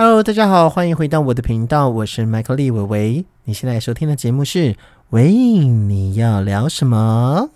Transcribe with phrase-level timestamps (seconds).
[0.00, 3.24] Hello，大家好，欢迎回到我的频道，我是麦克利伟伟。
[3.42, 4.76] 你现在收听的节目是
[5.10, 7.50] 喂，你要聊什么？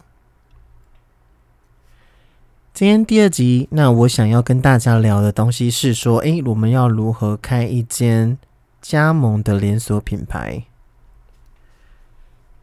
[2.74, 8.36] 今天第二集，那我想要跟大家聊的东西是说，诶，我们要如何开一间
[8.80, 10.64] 加盟的连锁品牌？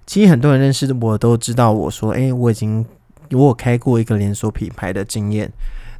[0.06, 2.86] 其实很多人认识我都知道，我说，诶，我已经
[3.32, 5.50] 我有开过一个连锁品牌的经验。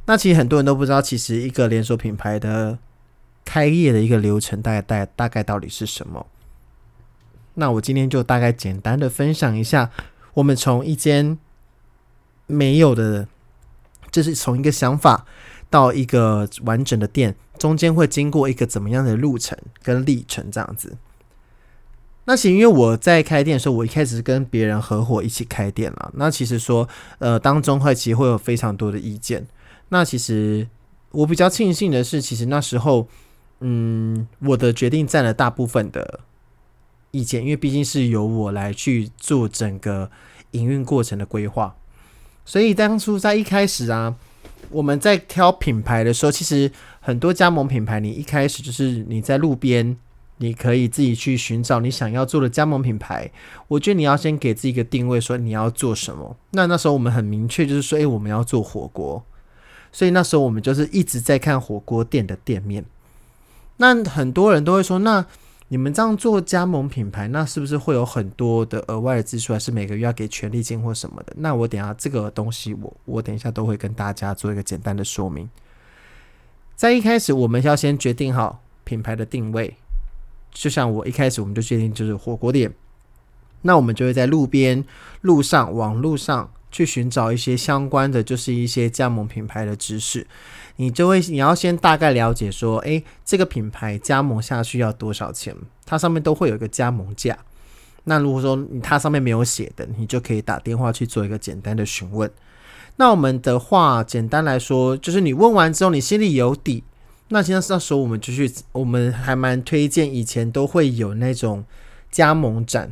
[0.04, 2.76] 那其实很多人都不知道，其实一个连锁品牌的
[3.44, 6.26] 开业的一个流程，大概大大概到底是什么？
[7.54, 9.90] 那我今天就大概简单的分享一下，
[10.34, 11.38] 我们从一间
[12.46, 13.28] 没有的。
[14.10, 15.24] 就是从一个想法
[15.70, 20.98] 到一个完整的店，中间会经过一个怎么样的路程跟历程这样子。
[22.24, 26.10] 那其实因为我在开店的时候，我一开始是跟别人合伙一起开店了。
[26.14, 26.88] 那其实说，
[27.20, 29.46] 呃，当中会其实会有非常多的意见。
[29.90, 30.66] 那其实
[31.12, 33.06] 我比较庆幸的是，其实那时候，
[33.60, 36.20] 嗯，我的决定占了大部分的
[37.10, 40.10] 意见，因为毕竟是由我来去做整个
[40.52, 41.76] 营运过程的规划。
[42.44, 44.16] 所以当初在一开始啊，
[44.70, 49.96] 我们在挑品牌的时候，其实很多加盟品牌，你一开始就是你在路边，
[50.38, 53.30] 你可以自己去寻找你想要做的加盟品牌。
[53.68, 56.36] 我觉得你要先给自己一个定位，说你要做什么。
[56.52, 59.22] 那那时候我们很明确，就是说，诶，我们要做火锅。
[59.92, 62.84] 所以那时候我们就是一直在看火锅店的店面。
[63.80, 65.26] 那很多人都会说，那。
[65.72, 71.32] 你们这样做加盟品牌，那是不是会有很多的额外的支出，还是每个月要给权利金或什么的？
[71.36, 75.48] 那我等下这个东西，我我等一下都会跟大家做一个简单的说明。
[76.74, 79.76] 在一开始，我们要先决定好品牌的定位，
[80.50, 82.74] 就像我一开始我们就决定就是火锅店，
[83.62, 84.84] 那我们就会在路边、
[85.20, 86.50] 路上、网路上。
[86.72, 90.24] 去寻找一些相关的，就是一些加盟品牌的知识，
[90.80, 95.54] 你就会你要先大概了解说，诶，这个品牌加盟下去要多少钱？
[95.84, 97.36] 它上面都会有一个加盟价。
[98.04, 102.30] 那如果说它上面没有写的，你就可以打电话去做一个简单的询问。
[102.96, 106.82] 那我们的话，简单来说，就是你问完之后，你心里有底。
[107.28, 111.62] 那现在那时候我们就去，我们还蛮推荐，以前都会有那种
[112.10, 112.90] 加盟展。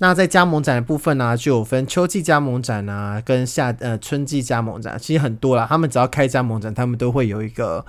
[0.00, 5.66] 那在加盟展的部分呢，就有分秋季加盟展啊，跟夏呃春季加盟展，其实很多啦。
[5.68, 7.84] 他们只要开加盟展，他们都会有一个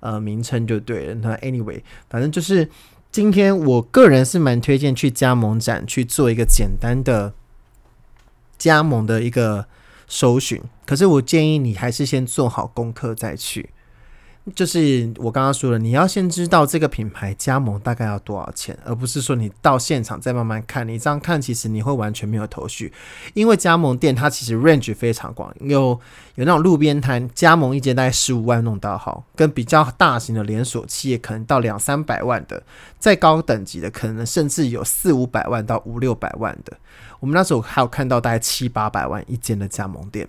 [0.00, 1.14] 呃名称就对了。
[1.14, 1.80] 那 anyway，
[2.10, 2.68] 反正就是
[3.10, 7.32] 今天我个人是蛮推荐去加盟展去做一个简单的
[8.58, 9.66] 加盟的一个
[10.06, 10.62] 搜寻。
[10.84, 13.70] 可是我建议你还是先做好功课再去。
[14.54, 20.86] 就是我刚刚说了，你要先知道这个品牌加盟大概要多少钱，而不是说你到现场再慢慢看。
[20.86, 22.92] 你这样看，其实你会完全没有头绪，
[23.34, 25.98] 因为加盟店它其实 range 非常广，有
[26.36, 32.62] 有那种路边摊加盟一间大概十五万弄到好，跟比较大型的连锁企业可能到两三百万的，
[33.00, 36.76] 再高等级的可能甚至有四五百万到五六百万的。
[37.18, 40.28] 我们那时候还有看到大概七八百万一间的加盟店。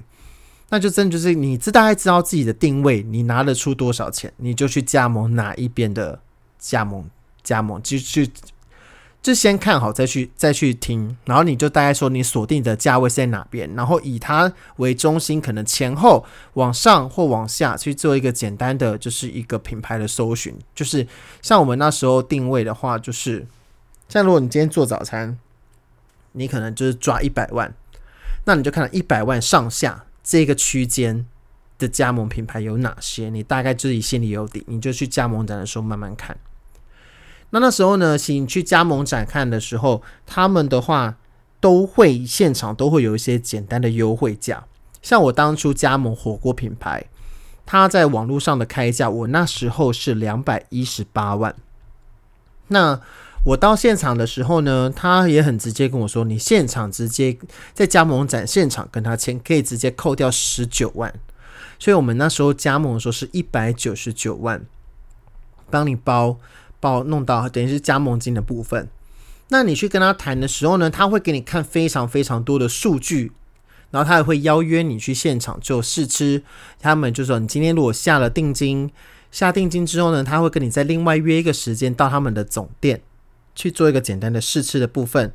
[0.70, 6.20] 那就真的就是你知大概知道自己的定位，你拿得出多少钱，你就去加盟哪一边的
[6.60, 7.10] 加盟
[7.42, 8.30] 加盟，就去
[9.22, 16.26] 就先看好再去再去听，然后你就大概说你锁定的价位是在哪边，然后以它为中心，可能前后
[16.56, 21.08] 往上或往下去做一个简单的就是一个品牌的搜寻，就是
[21.42, 23.48] 像我们那时候定位的话，就是
[24.10, 25.40] 像如果你今天做早餐，
[26.34, 27.74] 你可能就是抓一百万，
[28.44, 30.04] 那你就看到一百万上下。
[30.30, 31.26] 这个区间
[31.80, 33.30] 的加盟品牌有哪些？
[33.30, 36.38] 你大概自己心里有底，你就去加盟展的时候慢慢看。
[37.52, 41.16] 那那时候呢，请去加盟展看的时候，他们的话
[41.62, 44.66] 都会现场都会有一些简单的优惠价。
[45.02, 47.06] 像我当初加盟火锅品牌，
[47.66, 51.56] 他在网络上的开价，我那时候是两百一十八万。
[52.68, 53.00] 那
[53.48, 57.38] 我到现场的时候呢，他也很直接跟我说：“你现场直接
[57.74, 61.14] 在加盟展现场跟他签，可以直接扣掉十九万。”
[61.80, 64.66] 所以，我们那时候加盟的时候是一百九十九万，
[65.70, 66.38] 帮你包
[66.82, 68.90] 包弄到等于是加盟金的部分。
[69.48, 73.32] 那你去跟他谈的时候呢，他会给你看非常非常多的数据，
[73.92, 76.44] 然后他也会邀约你去现场就试吃。
[76.82, 78.92] 他们就说：“你今天如果下了定金，
[79.32, 83.00] 下定金之后呢，他会跟你再另外约一个时间到他们的总店。”
[83.58, 85.34] 去做一个简单的试吃的部分。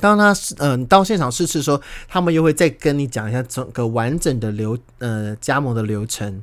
[0.00, 6.42] 当他嗯到现场试吃的时候，他们又会再跟你讲一下整个完整的流呃加盟的流程。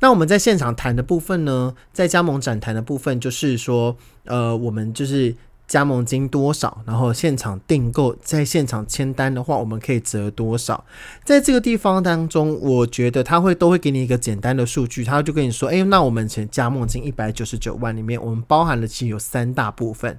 [0.00, 5.34] 那我们在现场谈的部分呢，在加盟展谈的部分，就是说呃我们就是
[5.72, 10.84] 加盟金多少，然后现场订购，在现场签单的话，我们可以折多少？
[11.24, 20.18] 在这个地方当中，我觉得他会都会给你一个简单的数据，他就跟你说，诶，那我们前加盟金一百九十九万里面，我们包含了其实有三大部分。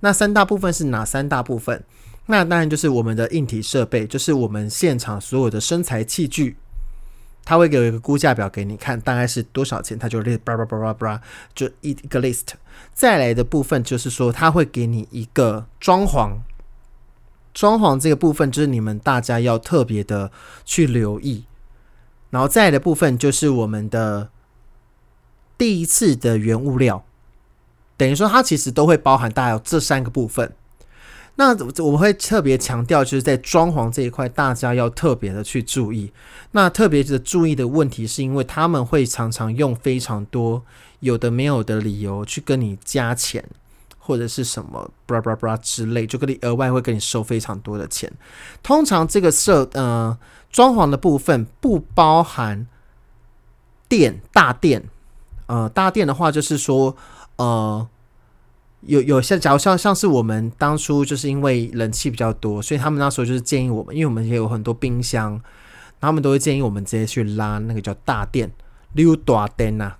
[0.00, 1.82] 那三大部分是哪三大部分？
[2.26, 6.58] 那当然就是我们的硬体设备，就是我们现场所有的身材器具。
[7.44, 11.20] 他会给我一个估价表给你看，大概是多少钱，他就列叭叭叭叭叭，
[11.54, 12.46] 就一一个 list。
[12.92, 16.38] 再来的部分就是说，他会给你一个装潢，
[17.52, 20.32] 装潢这个部分就是你们大家要特别的
[20.64, 21.44] 去留意。
[22.30, 24.30] 然后再来的部分就是我们的
[25.56, 27.04] 第一次的原物料，
[27.96, 30.56] 等于说它其实都会包含大概有这三个部分。
[31.36, 31.48] 那
[31.82, 36.12] 我们会特别强调，就是在装潢这一块，大家要特别的去注意。
[36.52, 40.62] 那特别的注意的问题，是因为他们会常常用非常多
[41.00, 43.44] 有的没有的理由去跟你加钱，
[43.98, 48.12] 或者是什么布拉布拉布拉之类，就跟你额外会跟你收非常多的钱。
[48.62, 50.16] 通常这个设呃
[50.52, 52.68] 装潢的部分不包含
[53.88, 54.84] 电大电，
[55.46, 56.96] 呃大电的话就是说
[57.38, 57.88] 呃。
[58.86, 65.40] 有有像，假如像像是我们当初就是因为冷气比较多，所以他们那时候就是建议我们，因为我们也有很多冰箱，
[66.00, 68.50] 他们都会建议我们直接去拉那个叫大电，
[68.92, 69.94] 例如大电呐，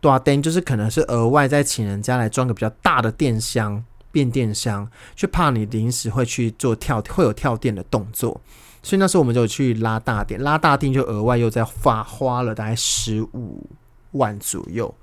[0.00, 8.40] 大电就是可能是额外再请人家来装个比较大的电箱、变电箱，就怕你临时会去做跳会有跳电的动作，
[8.82, 13.66] 所以那时候我们就去拉大电，拉大电就额外又在花花了大概十五
[14.12, 14.94] 万左右。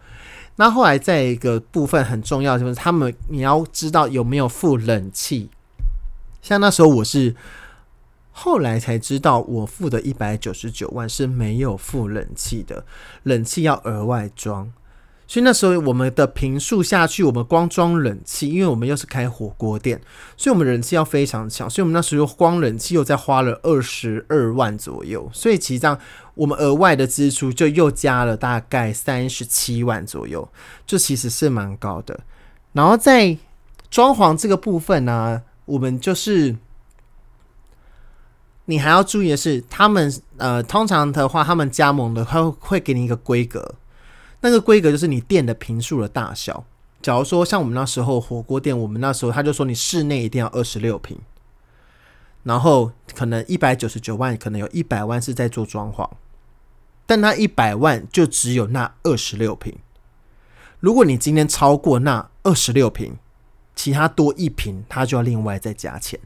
[0.56, 5.50] 那后来再一个部分很重要，就是他们你要知道有没有付冷气。
[6.42, 7.36] 像那时候我是
[8.32, 12.86] 后来才知道，我付的一百九十九万是没有付冷气的，
[13.24, 14.72] 冷气要额外装。
[15.26, 20.00] 所以那时候我们的平数下去，我们光装冷气，因为我们又是开火锅店，
[20.38, 25.30] 所以我们冷气要非常强，所以我们那时候光冷气又再花了二十二万左右。
[25.34, 25.98] 所以其实这样，
[26.36, 30.48] 我们额外的支出就又加了大概三十七万左右，
[30.86, 32.20] 就其实是蛮高的。
[32.74, 33.38] 然后在
[33.90, 36.56] 装潢这个部分呢，我们就是
[38.66, 43.76] 你还要注意的是，他们呃，通常的话，他们加盟的话会给你一个规格。
[44.44, 46.66] 那个规格就是你店的平数的大小。
[47.02, 51.18] 假如说像我们那时候火锅店，我们那时候他就说你室内一定要二十六平，
[52.44, 56.10] 然后可能一百九十九万，可能有一百万是在做装潢，
[57.06, 59.78] 但那一百万就只有那二十六平。
[60.82, 63.18] 如果你今天超过那二十六平，
[63.74, 66.20] 其他多一平，他就要另外再加钱。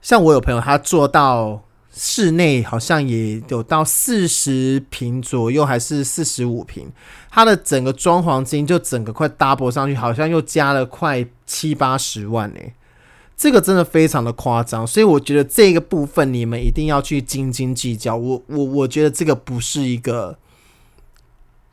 [0.00, 1.64] 像我有朋友，他做到。
[1.92, 6.90] 室内好像也有到四十平左右，还是四十五平，
[7.30, 12.60] 它的整个装潢金就整个快 double 上去，好像又加了快七八十万呢。
[13.36, 18.16] 这个真的非常的夸张，所以我觉得这个部分你们一定要去斤斤计较。
[18.16, 20.38] 我我我觉得这个不是一个。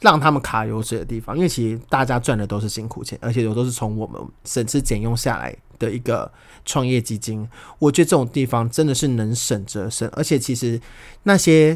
[0.05, 6.31] 让他们卡油水的地方，因为其实大家赚的都是辛苦钱，而且有都是从我们省吃俭用下来的一个
[6.63, 7.49] 创业基金。
[7.79, 10.79] 我觉得这种地方真的是能省则省，而且其实
[11.23, 11.75] 那些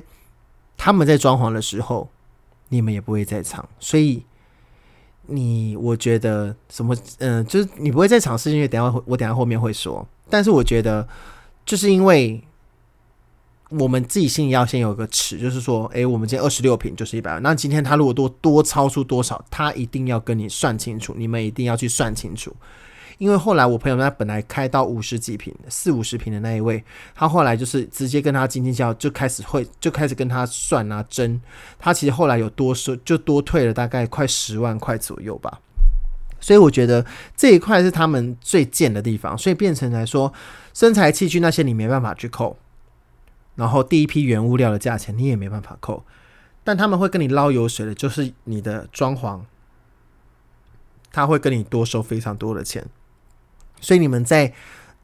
[0.77, 2.07] 他们在装潢的时候，
[2.67, 4.23] 你们也不会在场，所以
[5.25, 11.07] 你我觉得什么，嗯，就是你不会在场，是因为等下我等下后面会说，但是我觉得
[11.65, 12.43] 就是因为。
[13.69, 17.41] 我们自己心里要先有个尺，就是说，诶，我们今天二十六平就是一百万。
[17.43, 22.55] 那今天他如果多多超出多少，他一定要跟你算清楚，你们一定要去算清楚。
[23.19, 26.83] 因为后来我朋友他本来开到五十几平、四五十平的那一位，
[27.13, 31.39] 他后来就是直接跟他斤斤计较，就开始会就开始跟他算啊争。
[31.77, 35.59] 他其实后来有多收，就多退了大概快十万块左右吧。
[36.39, 40.33] 所以我觉得这一块是他们最贱的地方，所以变成来说，
[40.73, 42.57] 身材器具那些你没办法去扣。
[43.55, 46.03] 然后第一批原物料的价钱你也没办法扣，
[46.63, 49.41] 但他们会跟你捞油水的，就是你的装潢，
[51.11, 52.85] 他会跟你多收非常多的钱。
[53.81, 54.53] 所以你们在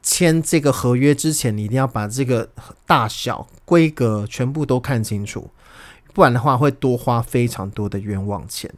[0.02, 2.48] 签这个合约之前，你一定要把这个
[2.86, 5.50] 大小规格全部都看清楚，
[6.14, 8.72] 不然的话会多花非常多的冤枉钱。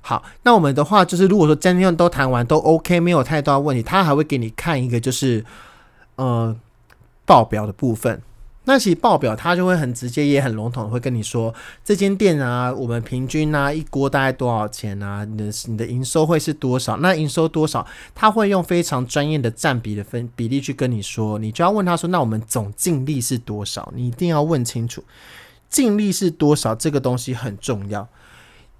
[0.00, 5.44] 好，那我们的话就是，如果说今天都谈完都 OK，没有太大问题，他还会给你看一个就是
[6.16, 6.56] 呃
[7.24, 8.22] 报表的部分。
[8.68, 15.24] 那其实报表它就会很直接，也很笼统，会跟你说这间店啊，我们平均啊一锅大概多少钱啊？
[15.24, 16.98] 你的你的营收会是多少？
[16.98, 17.86] 那营收多少？
[18.14, 23.90] 他会用非常专业的占比的分比例去跟你说，你就要问他说，那我们总净利是多少？
[23.96, 25.02] 你一定要问清楚，
[25.70, 26.74] 净利是多少？
[26.74, 28.06] 这个东西很重要。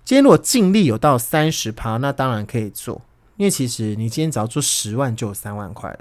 [0.05, 3.01] 今天如果净利有到三十趴，那当然可以做。
[3.39, 6.01] 因为其实你今天只要做十万就有三万块了。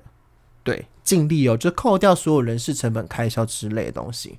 [0.67, 4.37] 对，尽力哦，就扣掉所有人事成本开销之类的东西。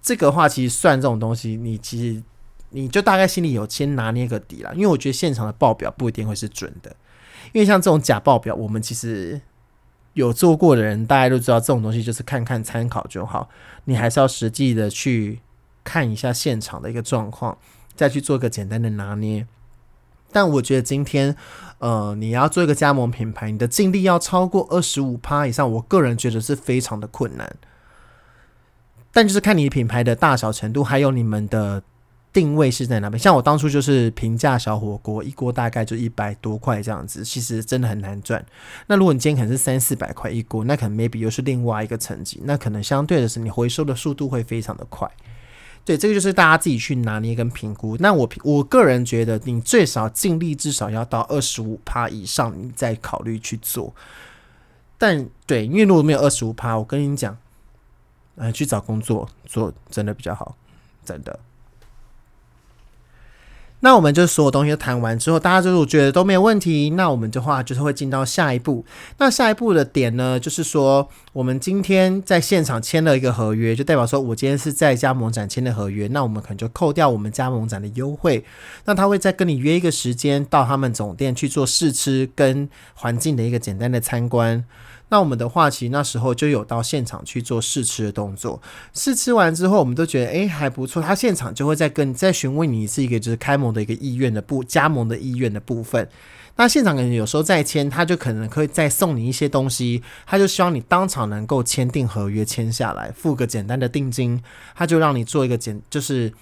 [0.00, 2.22] 这个话其实算这种东西，你其实
[2.70, 4.72] 你就大概心里有先拿捏个底啦。
[4.72, 6.96] 因为我觉得现场的报表不一定会是准的，
[7.52, 9.38] 因为像这种假报表，我们其实
[10.14, 13.50] 有做过的人，大家都知道这种东西就是看看参考就好。
[13.84, 15.40] 你还是要实际的去
[15.84, 17.58] 看一下现场的一个状况，
[17.94, 19.46] 再去做个简单的拿捏。
[20.32, 21.34] 但我觉得今天，
[21.78, 27.56] 呃，你要做一个加盟品牌，你的净利要超过二十五趴以上，我个人觉得是非常的困难。
[29.12, 31.82] 但就是看你品牌的大小程度，还有你们的
[32.32, 33.18] 定位是在哪边。
[33.18, 38.44] 像我当初就是平价小火锅，一锅大概就一百多块这样子，其实真的很难赚。
[38.86, 45.10] 那如果你今天可能是三四百块一锅，那可能 maybe 又是另外一个层级，那可能相对的是你回收的速度会非常的快。
[45.90, 47.96] 对，这个就是大家自己去拿捏跟评估。
[47.98, 53.92] 那我我个人觉得，你最少尽力至少要到二十五趴以上，你再考虑去做。
[54.96, 57.36] 但对，因为如果没有二十五趴，我跟你讲，
[58.36, 60.54] 呃，去找工作做真的比较好，
[61.04, 61.40] 真的。
[63.80, 68.84] 那我们就所有东西都谈完之后，大家就是觉得都没有问题，那我们的话就是会进到下一步。
[69.18, 78.44] 那下一步的点呢，就是说我们今天在现场签了一个合约，就代表说我今天是在加盟展签的合约，那我们可能就扣掉我们加盟展的优惠，
[78.86, 84.64] 那他会再跟你约一个时间到他们总店去做试吃跟环境的一个简单的参观。
[85.10, 88.60] 那我们的话，其实那时候就有到现场去做试吃的动作。
[88.92, 91.00] 试吃完之后，我们都觉得诶还不错。
[91.00, 96.08] 他现场就会再跟再询问你是一个就是开盟的一个意愿的部加盟的意愿的部分。
[96.56, 100.02] 那现场可能有时候再签，他就可能可以再送你一些东西。
[100.26, 104.42] 他就希望你当场能够签订合约签下来，付个简单的定金，
[104.74, 106.32] 他就让你做一个简就是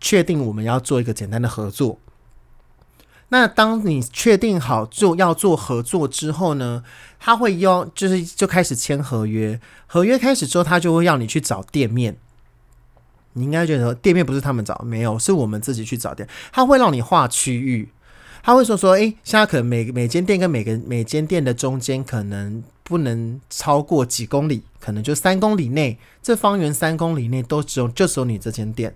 [0.00, 1.98] 确定我们要做一个简单的合作。
[3.30, 6.84] 那当你确定好就要做合作之后呢，
[7.18, 12.16] 他会要就是就开始签合约，合约开始之后，他就会要你去找店面。
[13.32, 16.28] 你应该觉得店面不是他们找，没有，是我们自己去找店。
[16.52, 17.90] 他会让你划区域，
[18.46, 28.94] 他会说说，诶，现在可能每每间店跟每个每间店的中间可能不能超过几公里，可能就三公里内，这方圆三公里内都只有就只有你这间店。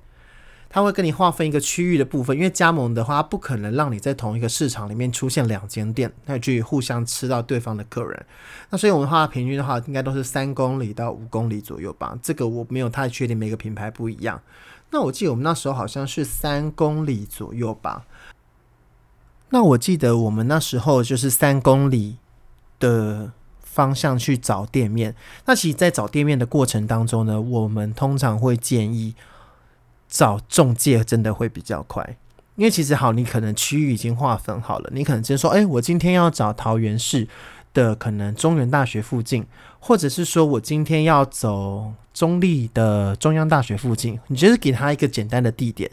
[0.68, 8.26] 他会跟你划分一个区域的部分，因为加盟的话，不可能让你在同一个市场里面出现两间店，那去互相吃到对方的客人。
[8.70, 12.16] 那所以我们的话平均的话，应该都是三公里到五公里左右吧。
[12.22, 14.40] 这个我没有太确定，每个品牌不一样。
[14.92, 18.04] 那我记得我们那时候好像是三公里左右吧。
[19.50, 22.16] 那我记得我们那时候就是三公里
[22.78, 25.14] 的方向去找店面。
[25.44, 29.14] 那其实，在找店面的过程当中呢，我们通常会建议。
[30.12, 32.16] 找中介真的会比较快，
[32.56, 37.28] 因为其实好，你可能区域已经划分好了，你可能直接说，哎，我今天要找桃园市
[37.72, 39.46] 的可能中原大学附近，
[39.78, 45.90] 或者是说我今天要走中立的中央大学附近，你就是给他一个简单的地点，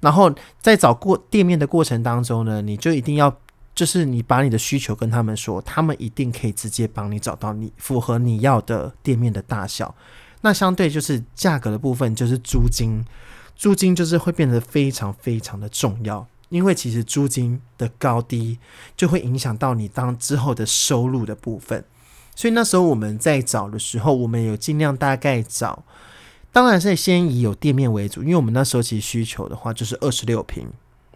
[0.00, 3.34] 然后在找过店面的过程当中呢，你就一定要
[3.74, 9.94] 就是你把你的需求跟他们说，他们一定可以直接帮你找到你符合你要的店面的大小，
[10.40, 13.04] 那相对就是价格的部分就是租金。
[13.54, 18.58] 租金就是会变得非常非常的重要，因为其实租金的高低
[18.96, 21.84] 就会影响到你当之后的收入的部分。
[22.34, 25.84] 所以那时候我们在找的时候，我们有尽量大概找，
[26.52, 30.66] 当然是先以有店面为主，因为我们那时候其实需求的话就是二十六平。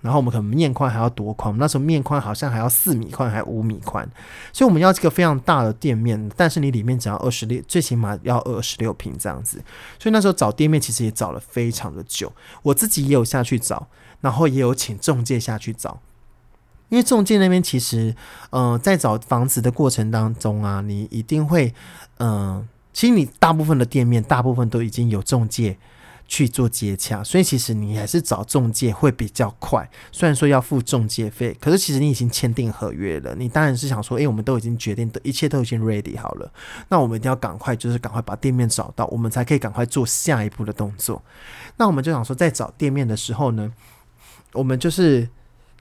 [0.00, 1.56] 然后我们可能面宽还要多宽？
[1.58, 4.04] 那时候面宽好像还要四米宽，还五米宽，
[4.52, 6.28] 所以我们要这个非常大的店面。
[6.36, 9.62] 但是你里面只要二十六，最起码要二十六平这样子。
[10.00, 12.32] 所以那时候找店面其实也找了非常的久。
[12.64, 13.86] 我自己也有下去找，
[14.22, 16.00] 然后也有请中介下去找。
[16.88, 18.16] 因为中介那边其实，
[18.48, 21.74] 呃，在找房子的过程当中啊，你一定会，
[22.18, 25.76] 嗯，其实你大部分的店面，大部分都已经有中介。
[26.28, 29.86] 去做接洽，所以其实你还是找中介会比较快。
[30.10, 33.34] 虽然说要付中介费，可是其实你已经签订合约了。
[33.34, 36.50] 你当然是想说，诶，我们都已经决定的一切都已经 ready 好了，
[36.88, 41.22] 那我们一定要赶快，就是赶快把店面找到，我们才可以赶快做下一步的动作。
[41.76, 43.70] 那我们就想说，在找店面的时候呢，
[44.52, 45.28] 我们就是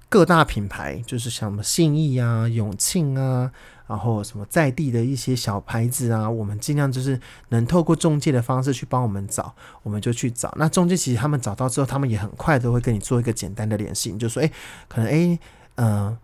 [0.09, 3.51] 各大品牌，就是像什么信义啊、永庆啊。
[3.87, 10.53] 然后什么在地的一些小牌子啊，我们尽量就是能透过中介的方式去帮我们找，我们就去找。
[10.57, 14.49] 那中介其实他们找到之后，他们也很快都会跟你做一个简单的联系，你就说：“哎，
[14.87, 15.37] 可能哎，
[15.75, 16.17] 嗯，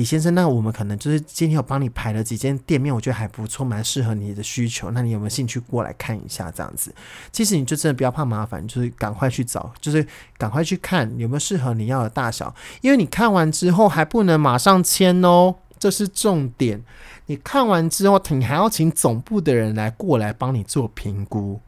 [0.00, 4.90] 李先生，那我们可能就是今天有帮你排了几间店面，我觉得还不错，蛮适合你的需求。
[4.92, 6.50] 那你有没有兴趣过来看一下？
[6.50, 6.90] 这样子，
[7.30, 10.06] 其实你就真的不要怕麻烦，就是赶快去找，就是
[10.38, 16.82] 赶快去看有没有适合你要的大小，因为你看完之后还不能马上签哦。”这是重点。
[17.26, 21.60] 你看完之后，你还要请总部的人来过来帮你做评估。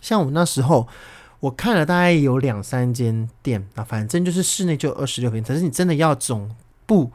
[0.00, 0.88] 像我那时候，
[1.40, 6.50] 我看了大概有两三间店啊，反正就是室内就二十六平，可是你真的要总
[6.84, 7.10] 部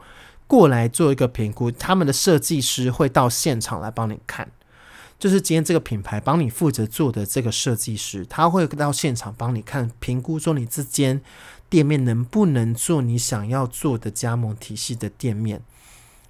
[0.48, 4.50] 过来做一个评估，他们的设计师会到现场来帮你看。
[5.18, 11.20] 就是今天这个品牌帮你负责做的这个设计师，他会到现场帮你看评估，说你这间
[11.68, 15.60] 店面能不能做你想要做的加盟体系的店面。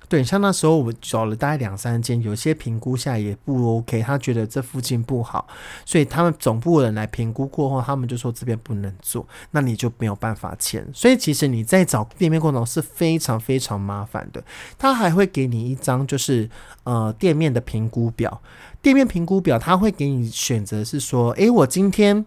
[0.09, 5.47] 对，像那时候我们找了大概两三间，有些评估下也不 OK，他觉得这附近不好，
[5.85, 10.87] 所以他们总部的人来评估过后，他们就说这边不能做，那你就没有办法签。
[10.95, 14.43] 所以其实你在找店面过程是非常非常麻烦的。
[14.79, 16.49] 他还会给你一张就是
[16.85, 18.41] 呃店面的评估表，
[18.81, 22.25] 店面评估表他会给你选择是说，诶，我今天。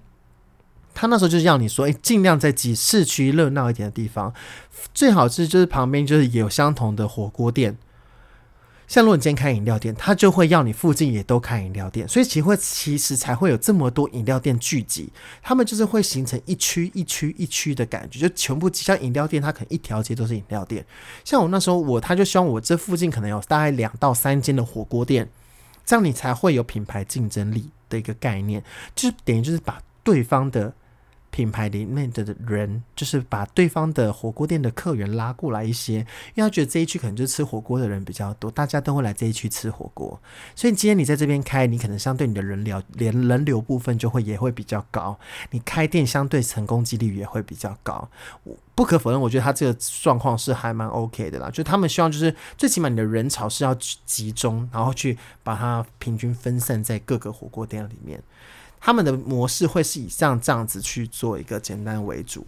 [0.93, 4.33] 他那时候就是要你说，哎，尽量在挤市区热闹一点的地方，
[4.93, 7.77] 最好是就是旁边就是有相同的火锅店。
[8.87, 15.09] 像如果你今天开饮料店，他就会要你附近也都开饮料店，所以其实会其实才会有这么多饮料店聚集。
[15.41, 20.85] 他们就是会形成一区一区一区的感觉，就全部像饮料店，它可能一条街都是饮料店。
[21.23, 25.29] 像我那时候，我他就希望我这附近可能有大概两到三间的火锅店，
[25.85, 28.61] 这样你才会有品牌竞争力的一个概念，
[28.93, 30.73] 就是等于就是把对方的。
[31.31, 35.95] 品牌里面的人，就是把对方的火锅店的客源拉过来一些，
[36.35, 40.21] 因为他觉得这一区可能就是吃火锅的人比较多，大家都会来这一区吃火锅，
[40.55, 45.17] 所以今天你在这边开，你可能相对你的人流连人流部分就会也会比较高，
[45.51, 48.07] 你开店相对成功几率也会比较高。
[48.75, 53.73] 不可否认，我觉得他这个状况是还蛮 OK 的啦，就他们希望就是最起码你的人潮是要
[54.05, 58.21] 集中，然后去把它平均分散在各个火锅店里面。
[58.81, 62.47] 他们的模式会是以像这样子去做一个简单为主，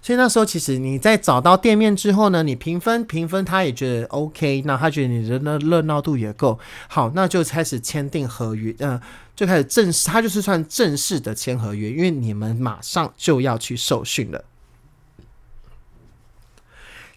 [0.00, 8.98] 所以那时候其实你在找到店面之后呢，你评分评分，他也觉得 OK，那他觉得你的那热闹度也够好，那就开始签订合约，嗯，
[9.34, 14.44] 就开始正式，他就是算正式的签合约，因为你们马上就要去受训了。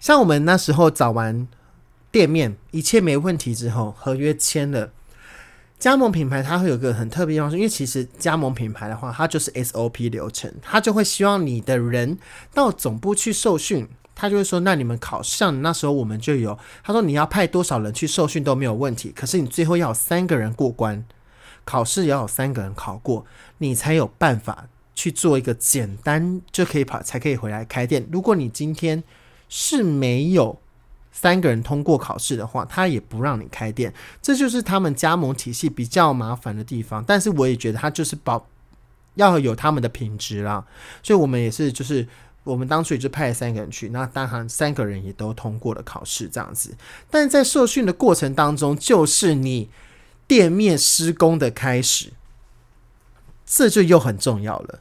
[0.02, 1.48] 像我们那时候找完
[2.12, 4.92] 店面，一切没问题之后，合约签了。
[5.80, 12.18] 加盟品牌它会有个很特别地方，因为其实加盟品牌的话，它就是 SOP 流程，它就会希望你的人
[12.54, 21.06] 到总部去受训，他就会说，那你们考上那时候我们就有，他说你要派多少人去受训都没有问题，可是你最后要有三个人过关，
[21.64, 23.26] 考试也要有三个人考过，
[23.60, 28.06] 你才有办法去做一个简单就可以跑，才可以回来开店。
[28.12, 29.02] 如果你今天
[29.48, 30.60] 是没有。
[31.12, 37.04] 三个人通过考试的话，他也不让你开店，这就是他们加盟体系比较麻烦的地方。
[37.06, 38.48] 但是我也觉得他就是保
[39.16, 40.66] 要有他们的品质啦，
[41.04, 42.08] 所以我们也是就是
[42.44, 46.76] 我们当初也就派了三个人去，那当然三个人也都通过了考试这样子。
[47.10, 49.70] 但在受训的过程当中，就是你
[50.28, 52.14] 店面施工的开始，
[53.46, 54.80] 这就又很重要了。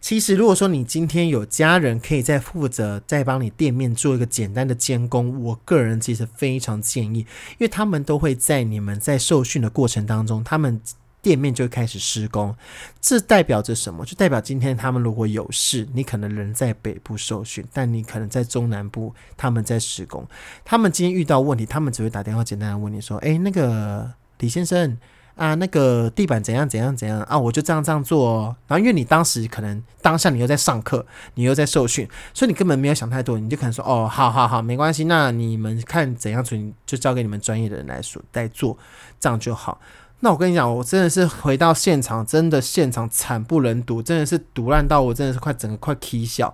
[0.00, 10.80] 其实，如果说你今天有家人可以再负责再帮你店面做一个简单的监工，我个人其实非常建议，因为他们都会在你们在受训的过程当中，他们
[11.20, 12.54] 店面就开始施工。
[13.00, 14.06] 这代表着什么？
[14.06, 20.26] 就代表今天他们如果有事，你可能人在北部受训，但你可能在中南部他们在施工。
[20.64, 24.96] 他们今天遇到问题，他们只会打电话简单的问你说：“诶，那个李先生。”
[25.38, 27.38] 啊，那个地板怎样怎样怎样啊？
[27.38, 28.56] 我就这样这样做。
[28.66, 35.04] 然后因为你当时可能当下你又在上课，你又在受训，所以你根本没有想太多，你就可能说哦，好好好，没关系。
[35.04, 38.76] 那你们看怎样处理，就交给你们专业的人来说来做，
[39.20, 39.80] 这样就好。
[40.18, 46.52] 那我跟你讲，我真的是回到现场，真的现场惨不忍睹，真的是毒烂到我真的是快整个快啼笑，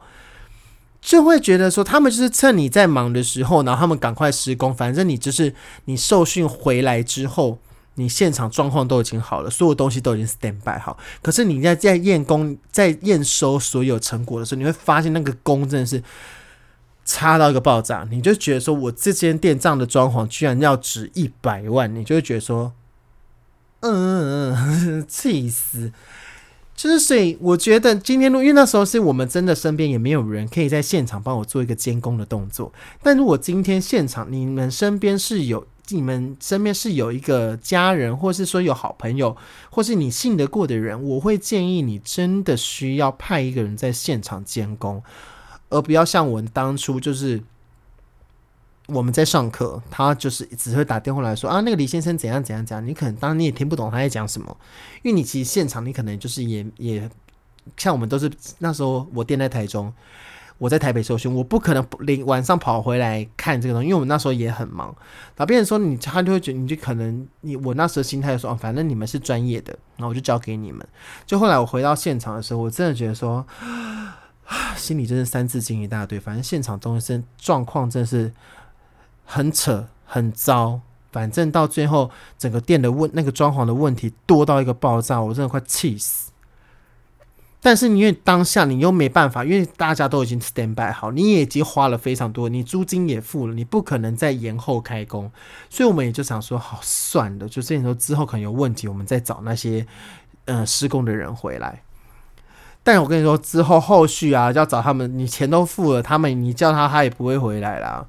[1.00, 5.54] 就会觉得说他们就是趁你在忙的时候，然后他们赶快施工，反正你就是
[5.86, 7.58] 你受训回来之后。
[7.96, 16.02] 你现场状况都已经好了，所有东西都已经 stand by 好，可是你在在验工、在验收所有成果的时候，你会发现那个工真的是
[17.04, 22.72] 差到一个爆炸，你就觉得说我这间店这样的装潢居然要值一百万，你就会觉得说，
[23.80, 25.92] 嗯，气死！
[26.74, 32.72] 就是所以，我觉得今天，因为那时候是我们真的身边也没有人可以在现场帮我做一个监工的动作，
[33.04, 35.64] 但如果今天现场你们身边是有。
[35.88, 39.36] 你们身边是有一个家人，或是说有好朋友，
[39.70, 45.02] 或是你信得过的人，我会建议你真的需要派一个人在现场监工，
[45.68, 47.42] 而不要像我当初就是
[48.86, 54.56] 我们在上课，他就是只会打电话来说啊，那个李先生怎样怎样讲，你可能当然你也听不懂他在讲什么，
[55.02, 57.10] 因为你其实现场你可能就是也也
[57.76, 59.92] 像我们都是那时候我店在台中。
[60.58, 64.94] 我在台北受训，我不可能临晚上跑回来看这个东西，因为我们那时候也很忙。
[65.36, 70.86] 那别人说你，他就会觉得你就可能你我那时候心态说，哦，反正你们是专业的，然后我就交给你们。
[71.26, 73.44] 就后来我回到现场的时候，我真的觉得说，
[74.76, 76.20] 心里真是三字经一大堆。
[76.20, 78.32] 反正现场东西状况真是
[79.24, 80.80] 很扯很糟。
[81.10, 86.32] 反正到最后，整个店的问那个装潢的问题多到一个爆炸，我真的快气死。
[87.64, 95.32] 但是因为当下你又没办法，因为大家都已经 stand by 好，你也已经花了非常多，你租金也付了，你不可能再延后开工，
[95.70, 99.86] 所以我们也就想说，好算了，就这时候之后可能有问题，我们再找那些
[100.44, 101.80] 呃施工的人回来。
[102.82, 108.06] 但我跟你说，之后后续啊，要找他们，你钱都付了，他们你叫他，他也不会回来啦。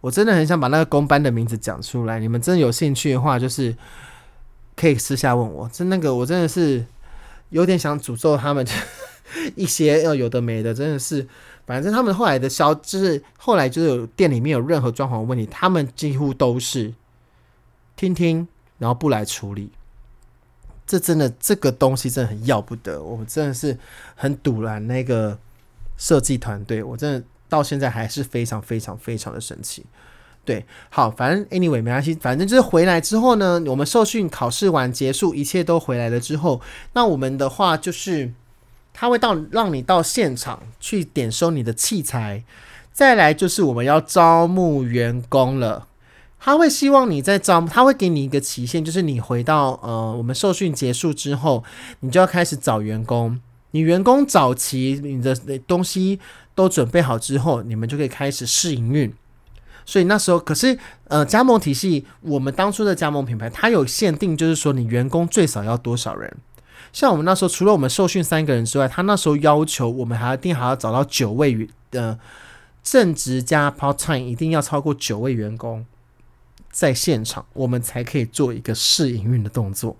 [0.00, 3.76] 我真的很想把那个工班的名字讲出来，你们真的有兴趣的话，就是
[4.76, 5.68] 可以私下问我。
[5.70, 6.86] 真那个，我真的是
[7.50, 8.66] 有点想诅咒他们
[9.56, 11.26] 一些要有的没的，真的是。
[11.66, 16.92] 反正他们后来的消，就是后来就是有店里面有任何装潢问题，他们几乎都是
[17.96, 18.46] 听听，
[18.78, 19.70] 然后不来处理。
[20.86, 23.78] 这真的这个东西真的很要不得，我真的是
[24.14, 25.38] 很堵拦那个
[25.96, 27.24] 设计团队，我真的。
[27.46, 29.84] 到现在还是非常非常非常的生气，
[30.44, 36.60] 对，好，反正 anyway 没关系，反正就是回来之后呢，我们受训考试完结束，一切都回来了之后，
[36.92, 38.32] 那我们的话就是
[38.92, 42.44] 他会到让你到现场去点收你的器材，
[42.92, 45.86] 再来就是我们要招募员工了，
[46.38, 51.64] 他会希望你在招，他会给你一个期限，就是你回到呃我们受训结束之后，
[52.00, 55.34] 你就要开始找员工，你员工找齐你的
[55.66, 56.20] 东西。
[56.56, 59.12] 都准备好之后，你们就可以开始试营运。
[59.86, 66.36] 所以那时候，可是呃，加盟体系，我们当初的加盟品牌，它有限定，就是说你员工最少要多少人。
[66.92, 72.18] 像我们那时候，除了我们受训三个人之外，他那时候要求我们还一定还要找到九位的
[72.82, 75.84] 正职加 part time，一定要超过九位员工
[76.70, 79.96] 在现场，我们才可以做一个试营运的动作。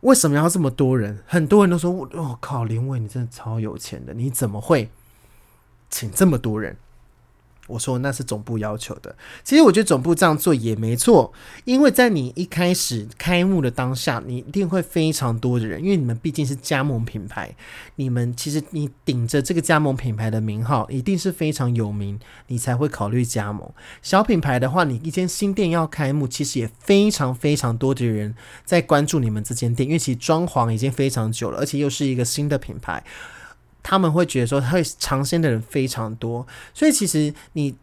[0.00, 1.18] 为什么要这么多人？
[1.26, 4.88] 很多人都说：“我靠，林伟，你真的超有钱的，你怎么会？”
[5.90, 6.76] 请这么多人，
[7.66, 9.14] 我说那是总部要求的。
[9.42, 11.32] 其实我觉得总部这样做也没错，
[11.64, 17.54] 因为在你一开始开幕的当下，你一定会非常多的人，因为你们毕竟是加盟品牌，
[17.96, 23.68] 你们其实你顶着这个加盟品牌的名号，一定是非常有名，你才会考虑加盟。
[24.02, 33.02] 小品牌的话，你一间新店要开幕，其实也非常非常多的人在关注你们这间店，因为其实装潢已经非常久了，而且又是一个新的品牌。
[33.84, 37.76] 他们会觉得说，会尝鲜的人非常多，所以其实你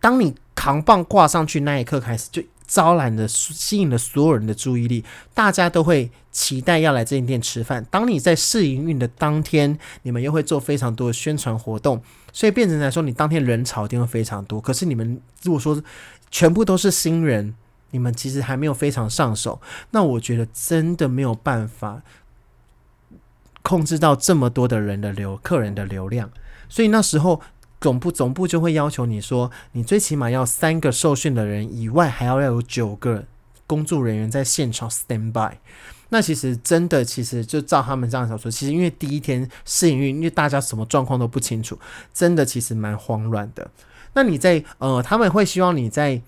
[0.00, 7.86] 当你扛棒挂上去那一刻开始，就招揽的吸引了所有人的注意力，大家都会期待要来这间店吃饭。
[7.90, 14.60] 当你在试营运的当天，你们又会做非常多的宣传活动，所以变成来说，你当天人潮一定会非常多。
[14.60, 15.80] 可是你们如果说
[16.30, 17.54] 全部都是新人，
[17.90, 22.02] 你们其实还没有非常上手，那我觉得真的没有办法。
[23.66, 26.30] 控制到这么多的人的流客人的流量，
[26.68, 27.40] 所以那时候
[27.80, 33.24] 总部总部就会要求你说，你最起码要三个受训的人以外，还要要有九个
[33.66, 35.56] 工作人员在现场 stand by。
[36.10, 41.76] 那其实真的，其实就照他们这样想说，其实因为第一天试营运，因为大家什么状况都不清楚，
[42.14, 43.68] 真的其实蛮慌乱的。
[44.12, 46.22] 那你在呃，他们会希望你在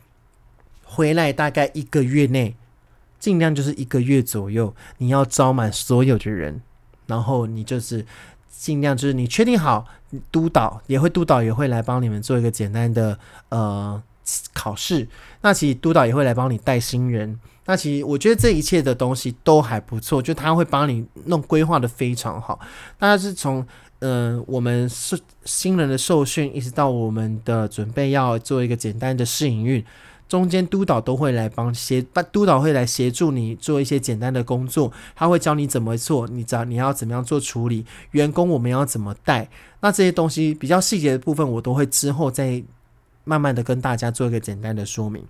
[0.83, 2.57] 回来大概一个月内，
[3.21, 6.63] 尽量就是一个月左右，你要招满所有的人。
[7.09, 8.07] 然后你就是
[8.49, 9.85] 尽量就是你确定好，
[10.31, 13.19] 督导也会督导也会来帮你们做一个简单的
[13.49, 14.01] 呃
[14.53, 15.09] 考试。
[15.41, 17.41] 那其实督导也会来帮你带新人。
[17.67, 22.59] 那其实我觉得这一切的东西都还不错，就他会帮你弄规划的非常好。
[22.99, 23.67] 大概是从
[23.99, 29.85] 嗯我们是新人的受训，一直到我们的准备要做一个简单的试营运。
[30.29, 39.49] 中间督导都会来帮协，督导会来协助你做一些简单的工作，他会教你怎么做，你知道你要怎么样做处理，员工我们要怎么带，
[39.81, 42.63] 那这些东西比较细节的部分，我都会之后再
[43.25, 45.25] 慢慢的跟大家做一个简单的说明。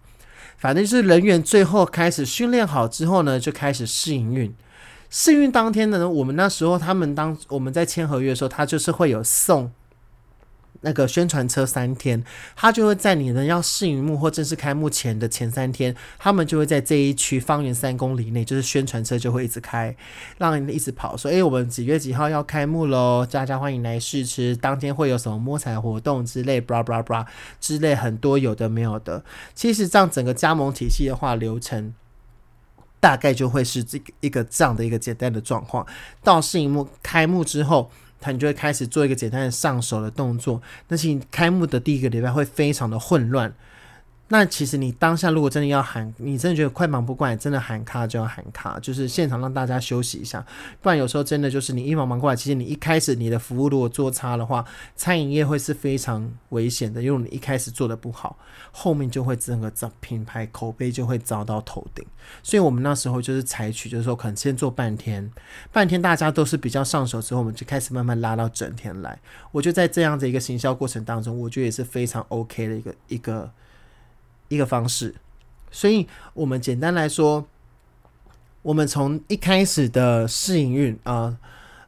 [0.57, 4.53] 反正就是人员最后开始训练好之后呢，就开始试营运。
[5.09, 9.71] 试运当天呢，我们那时候他们当我们在签合约的时候，他就是会有送。
[10.83, 12.23] 那个宣传车三天，
[12.55, 19.97] 他就会在你呢要试营幕或正式开幕前的前三天，他们就会在这一区方圆三公里内，就是宣传车就会一直开，
[20.39, 23.27] 让你一直跑，说：“哎，我们几月几号要开幕喽？
[23.27, 27.27] 大家欢迎来试吃，当天会有什么摸彩活动之类，blah blah blah
[27.61, 29.25] 之类很多有的没有的。
[29.55, 31.93] 其实这样整个加盟体系的话，流程
[33.01, 35.85] 大概就会是这个一个这样的一个简单的状况。
[36.23, 37.91] 到试营幕开幕之后。
[38.21, 40.61] 他你就会开始做一个简单的上手的动作。
[40.87, 43.53] 但是你开幕的第一个礼拜会非常的混乱。
[44.31, 50.45] 那其实你当下如果真的要喊，你真的觉得快忙不过来，真的喊卡就要喊卡，就是现场让大家休息一下。
[50.83, 54.63] 不然有时候真的就是你一忙忙过来，其实你一开始你的服务如果做差的话，
[54.95, 58.37] 餐饮业会是非常危险的，因为你一开始做的不好，
[58.71, 62.05] 后面就会整个品牌口碑就会遭到头顶。
[62.43, 65.33] 所以我们那时候就是采取，就是说可能先做半天，
[65.73, 69.19] 半天大家都是比较上手之后，我们就开始慢慢拉到整天来。
[69.53, 73.51] 我觉得在这样的一个行销过程当中，我觉得也是非常 OK 的一个一个。
[74.49, 75.15] 一个方式，
[75.71, 77.47] 所以我们简单来说，
[78.63, 81.37] 我们从一开始的试营运啊，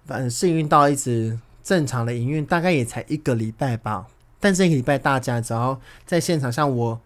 [0.04, 4.06] 反正试营运到一直正常的营运，大概也才一个礼拜吧。
[4.38, 7.00] 但这个礼拜大家只要在现场，像我，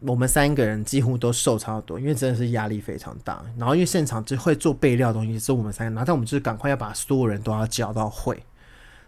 [0.00, 3.44] 我们三个人几乎都瘦超多，因为真的是压力非常大。
[3.58, 8.40] 然后因为现场就会做备料东西，是我们三个，然后但我们就是赶快要把所有人都要教到会。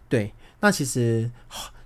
[0.09, 1.31] 对，那其实。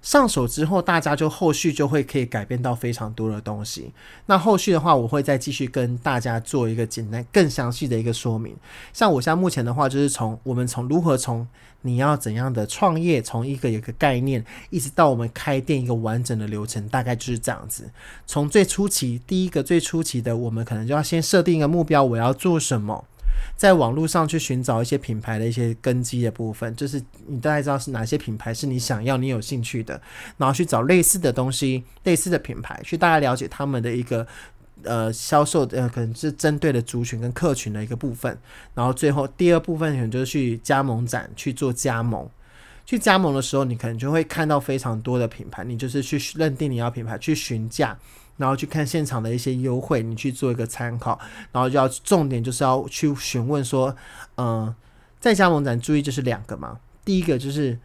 [0.06, 3.90] 上手之后，大家就后续就会可以改变到非常多的东西。
[4.26, 8.54] 那后续的话，我会再继续跟大家做一个简单、更详细的一个说明。
[8.92, 11.44] 像我现在目前的话，就是从我们从如何从
[11.82, 17.90] 你要怎样的创业，从一个一个概念，一直到我们开店一个完整的流程，大概就是这样子。
[18.28, 23.06] 从最初期，第一个最初期的，我们可能就要先设定一个目标，我要做什么。
[23.56, 30.00] 在网络上去寻找一些品牌的一些根基的部分，就是你大概知道是哪些品牌是你想要、你有兴趣的，
[30.36, 34.26] 然后去找类似的东西、类似的品牌，去大概了解他们的一个
[34.82, 38.38] 呃销售呃可能是针对的族群跟客群的一个部分，
[38.74, 42.28] 然后最后第二部分可能就是去加盟展去做加盟。
[42.84, 47.98] 去加盟的时候，你可能就会看到非常多的品牌，你就是去认定你要品牌，去询价。
[48.36, 51.18] 然后去看现场的一些优惠，你去做一个参考，
[51.52, 53.96] 然后就要重点就是要去询问说，
[54.36, 54.74] 嗯，
[55.18, 57.78] 在加盟展注意就是两个嘛，第一个就是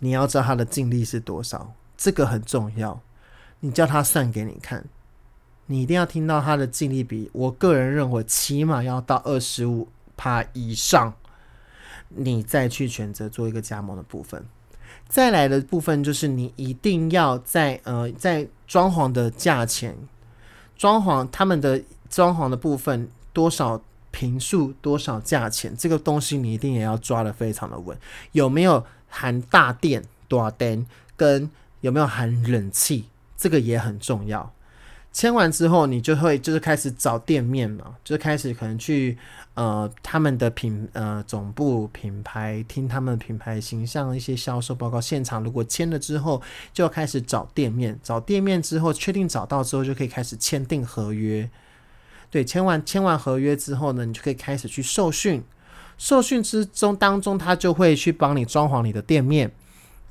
[0.00, 3.00] 你要知道他的净利是多少，这个很重要，
[3.60, 4.84] 你叫他算给你看，
[5.66, 11.14] 你一定要听到他的净利比，我个人认为起码要到二十五趴以上，
[12.08, 14.44] 你再去选择做一个加盟的部分。
[15.14, 19.96] 再来的部分就是你一定要在呃在装潢的价钱，
[20.76, 27.96] 装潢他们的装潢的部分多少平数多少价钱，这个东西你一定也要抓的非常的稳。
[28.32, 30.84] 有没有含大电多少电，
[31.16, 31.48] 跟
[31.82, 33.04] 有没有含冷气，
[33.36, 34.52] 这个也很重要。
[35.14, 39.16] 签完之后，你就会就是开始找店面嘛，就是开始可能去
[39.54, 51.48] 呃他们的品呃总部品牌听他们品牌形象一些销售报告，现场如果签了之后，就要开始找店面，找店面之后确定找到之后，就可以开始签订合约。
[52.28, 55.44] 对，签完签完合约之后呢，你就可以开始去受训，
[55.96, 59.52] 受训之中当中，他就会去帮你装潢你的店面。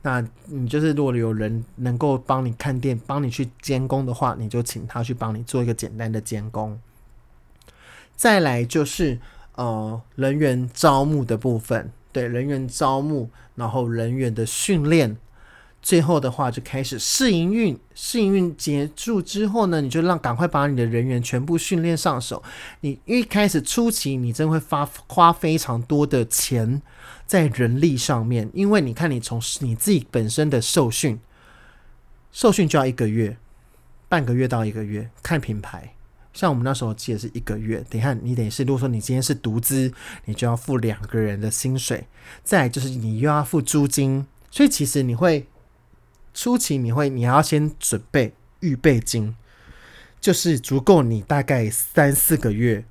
[0.03, 6.79] 那你就是如果有人能够帮你看店、帮你去监工的话，你就请他去帮你做一个简单的监工。
[8.15, 9.19] 再来就是
[9.55, 15.17] 呃人员招募的部分，对人员招募，然后人员的训练。
[15.81, 22.41] 最后的话就开始试营运，试营运结束之后呢，你就让赶快把你的人员全部训练上手。
[22.79, 26.81] 你一开始初期，你真会花花非常多的钱
[27.25, 31.19] 在人力上面，因为你看你从你自己本身的受训，
[32.31, 33.37] 受训就要一个月，
[34.07, 35.93] 半个月到一个月，看品牌。
[36.33, 39.93] 像我们那时候记得是一个月，等下你等于是如果说你今天是独资，
[40.25, 42.07] 你就要付两个人的薪水，
[42.43, 45.47] 再就是你又要付租金，所以其实你会。
[46.35, 49.35] 初期你会，你要先准备预备金，
[50.19, 52.83] 就是足够你大概三四个月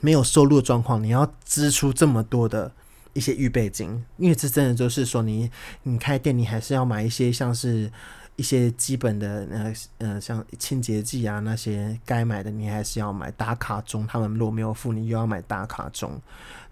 [0.00, 2.72] 没有收入的状况，你要支出这么多的
[3.14, 5.50] 一些预备金，因为这真的就是说，你
[5.82, 7.90] 你开店，你还是要买一些像是。
[8.36, 13.30] 一些基本的呃呃，像清洁剂啊那些该买的，你还是要买。
[13.32, 16.18] 打卡钟，他们如果没有付，你又要买打卡钟。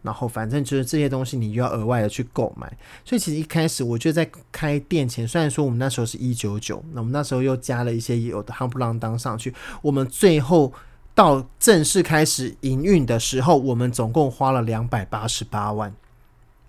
[0.00, 2.66] 然后反正就是这些东西，你又要额外的去购买。
[3.04, 9.54] 所以其实一开始，我觉得在开店前，虽然说我们那时候是一九九，那我们那时候又加了一些有的夯不啷当上去。
[9.82, 10.72] 我们最后
[11.14, 15.94] 到正式开始营运的时候，我们总共花了两百八十八万，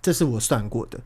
[0.02, 1.00] 这是我算过的。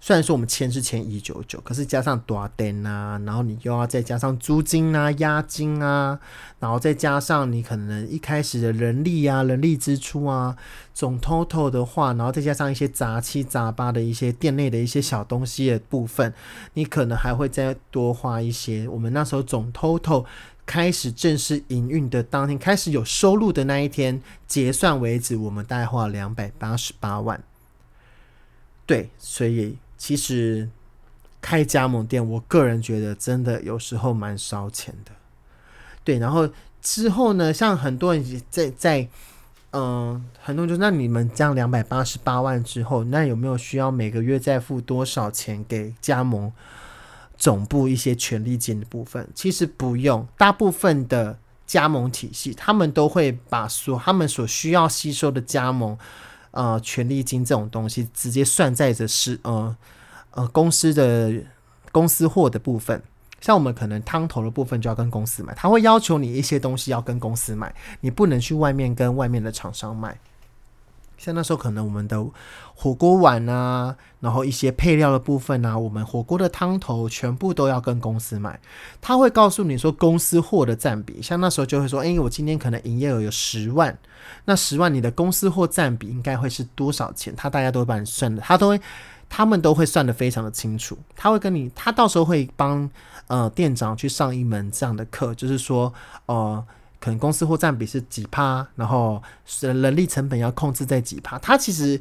[0.00, 6.20] 虽然说我们签是签一九九，可是加上多单啊，然后你又要再加上租金啊、押金啊，
[6.60, 10.56] 然后再加上你可能一开始的人力啊、人力支出啊，
[10.94, 16.32] 总 total 的话，然后再加上一些杂七杂八的一些店内的一些小东西的部分，
[16.74, 18.86] 你可能还会再多花一些。
[18.86, 20.24] 我们那时候总 total
[20.64, 27.42] 开始正式营运的当天，开始有收入的那一天结算为止，我们大概花了两百八十八万。
[28.88, 30.68] 对，所以其实
[31.40, 35.12] 开加盟店，我个人觉得真的有时候蛮烧钱的。
[36.02, 36.48] 对，然后
[36.82, 39.08] 之后呢，像很多人在在。
[39.70, 46.50] 嗯，很多人就那你们这样两百八十八万之后，那有没有需要每个月再付多少钱给加盟
[47.36, 49.28] 总部一些权利金的部分？
[49.34, 55.98] 其实不用，大部分的加盟体系他们都会把所他们所需要吸收的加盟
[56.50, 59.76] 呃权利金这种东西直接算在着是呃
[60.32, 61.32] 呃公司的
[61.92, 63.02] 公司货的部分。
[63.40, 70.18] 像我们可能汤头的部分就要跟公司买，他会要求你一些东西要跟公司买，你不能去外面跟外面的厂商买。
[71.18, 72.24] 像那时候可能我们的
[72.74, 78.58] 火锅碗啊，然后一些配料的部分啊，我们火锅的汤头全部都要跟公司买。
[79.00, 83.98] 他会告诉你说公司货的占比，像那时候就会说，哎，我今天可能营业额有十万，
[84.46, 87.34] 那十万你的公司货占比应该会是多少钱？
[87.36, 88.80] 他大家都会帮你算的，他都会。
[89.30, 92.88] 他们都会算得非常的清楚，他会跟你，他到时候会帮
[93.26, 95.92] 呃店长去上一门这样的课，就是说，
[96.24, 96.64] 呃，
[97.00, 99.22] 可能公司货占比是几趴，然后
[99.60, 101.38] 人力成本要控制在几趴。
[101.38, 102.00] 他其实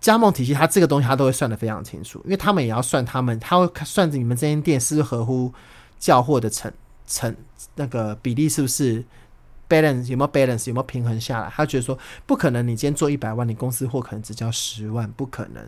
[0.00, 5.52] 加盟体系，他这个东西他都会算得非常清楚，因为他们也要算他们，他会算着你们这间店是不是合乎
[5.98, 6.72] 叫货的成
[7.06, 7.34] 成
[7.74, 9.04] 那个比例是不是。
[9.68, 11.50] Balance 有没有 balance 有没有平衡下来？
[11.50, 15.62] 他觉得说不可能，你今天做一百万，你公司货可能只交十万，不可能。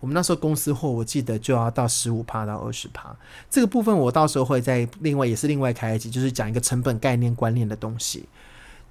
[0.00, 3.14] 我们那时候公司货，我记得就要到十五趴到二十趴。
[3.50, 8.28] 这个部分我到时候会在另外也是另外开一集，就是讲一个成本概念观念的东西。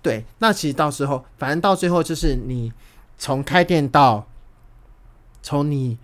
[0.02, 2.71] 对，那其实到时候反正到最后就是你
[3.17, 4.28] 从开店到
[5.41, 5.97] 从你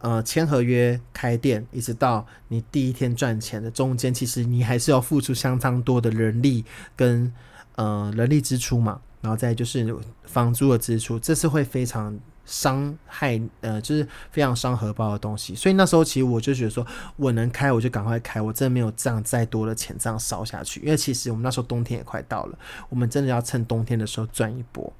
[0.00, 6.64] 呃签合约开店，一直到你第一天赚钱的中间，其实你还是要付出相当多的人力
[6.96, 7.32] 跟。
[7.80, 12.14] 呃，人力支出嘛，然后再就是房租的支出，这是会非常
[12.44, 15.54] 伤害，呃，就是非常伤荷包的东西。
[15.54, 20.82] 所以那时候其实我就觉得说，我能开我就赶快开，我真的没有这样再多的钱这样烧下去。
[20.82, 22.58] 因为其实我们那时候冬天也快到了，
[22.90, 24.92] 我们真的要趁冬天的时候赚一波。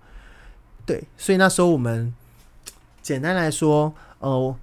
[0.86, 2.14] 对，所以那时候我们
[3.02, 4.56] 简单来说，呃。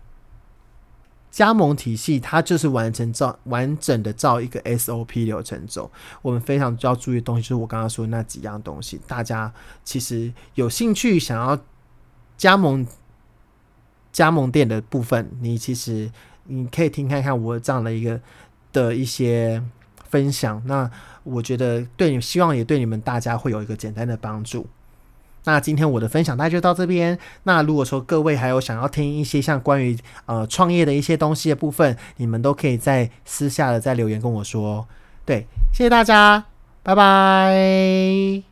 [1.37, 5.91] 加盟体系，它就是完成照完整的照一个 SOP 流程走。
[6.23, 8.99] 我们非常要注意的东西，就是我刚刚说的那几样东西。
[9.05, 11.55] 大家其实有兴趣想要
[12.37, 12.87] 加盟
[14.11, 16.11] 加盟店的部分，你其实
[16.45, 18.19] 你可以听看看我这样的一个
[18.73, 19.61] 的一些
[20.09, 20.59] 分享。
[20.65, 20.89] 那
[21.23, 24.65] 我觉得对你，希望也对你们大家会有一个简单的帮助。
[25.47, 27.17] 那今天我的分享大概就到这边。
[27.43, 34.85] 那如果说各位还有想要听一些像关于呃创业的一些东西的部分，你们都可以在私下的再留言跟我说。
[35.25, 36.43] 对，谢谢大家，
[36.83, 38.46] 拜拜。